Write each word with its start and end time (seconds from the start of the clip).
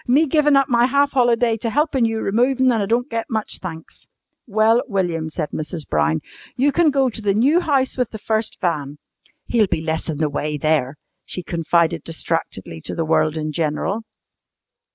"Me 0.07 0.25
givin' 0.25 0.55
up 0.55 0.67
my 0.67 0.87
half 0.87 1.11
holiday 1.11 1.55
to 1.55 1.69
helpin' 1.69 2.05
you 2.05 2.21
removin', 2.21 2.71
an' 2.71 2.81
I 2.81 2.87
don't 2.87 3.07
get 3.07 3.29
much 3.29 3.59
thanks!" 3.59 4.07
"Well, 4.47 4.81
William," 4.87 5.29
said 5.29 5.51
Mrs. 5.51 5.87
Brown, 5.87 6.21
"you 6.57 6.71
can 6.71 6.89
go 6.89 7.07
to 7.11 7.21
the 7.21 7.35
new 7.35 7.59
house 7.59 7.97
with 7.99 8.09
the 8.09 8.17
first 8.17 8.59
van. 8.59 8.97
He'll 9.45 9.67
be 9.67 9.79
less 9.81 10.09
in 10.09 10.17
the 10.17 10.27
way 10.27 10.57
there," 10.57 10.97
she 11.23 11.43
confided 11.43 12.03
distractedly 12.03 12.81
to 12.81 12.95
the 12.95 13.05
world 13.05 13.37
in 13.37 13.51
general. 13.51 14.01